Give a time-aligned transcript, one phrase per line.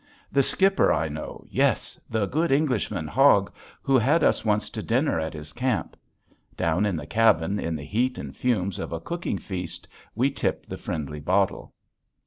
[0.31, 2.01] The skipper I know, yes!
[2.09, 3.53] the good Englishman, Hogg,
[3.83, 5.95] who had us once to dinner at his camp.
[6.57, 10.65] Down in the cabin in the heat and fumes of a cooking feast we tip
[10.65, 11.71] the friendly bottle.